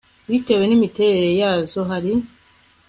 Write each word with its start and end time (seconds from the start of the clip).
bitewe 0.29 0.63
n 0.67 0.71
imiterere 0.77 1.29
yazo 1.41 1.79
hari 1.89 2.13